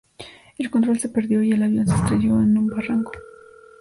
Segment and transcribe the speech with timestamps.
[0.57, 3.11] El control se perdió y el avión se estrelló en un barranco.